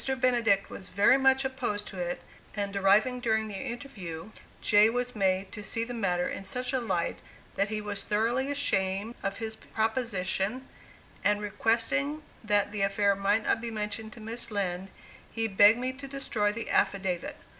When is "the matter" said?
5.83-6.27